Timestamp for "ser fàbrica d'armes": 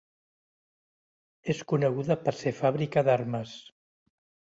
2.39-3.53